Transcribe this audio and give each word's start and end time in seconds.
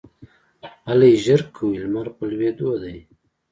هلئ 0.87 1.13
ژر 1.23 1.41
کوئ! 1.55 1.75
لمر 1.83 2.07
په 2.15 2.23
لوېدو 2.29 2.69
دی 2.81 2.97